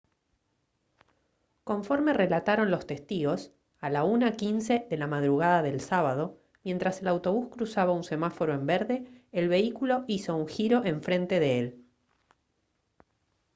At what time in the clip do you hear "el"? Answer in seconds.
7.03-7.07, 9.31-9.47